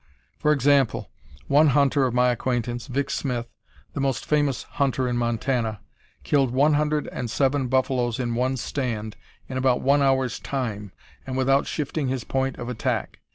[0.39, 1.11] For example,
[1.45, 3.11] one hunter of my acquaintance, Vic.
[3.11, 3.45] Smith,
[3.93, 5.79] the most famous hunter in Montana,
[6.23, 9.15] killed one hundred and seven buffaloes in one "stand,"
[9.47, 10.91] in about one hour's time,
[11.27, 13.19] and without shifting his point of attack.